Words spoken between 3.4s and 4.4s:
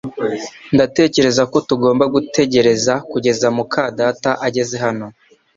muka data